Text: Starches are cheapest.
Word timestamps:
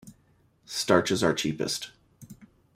Starches 0.65 1.21
are 1.21 1.31
cheapest. 1.35 1.91